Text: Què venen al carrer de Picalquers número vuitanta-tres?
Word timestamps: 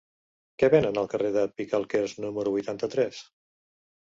Què 0.61 0.69
venen 0.75 0.97
al 1.01 1.09
carrer 1.11 1.31
de 1.35 1.43
Picalquers 1.59 2.17
número 2.25 2.55
vuitanta-tres? 2.57 3.23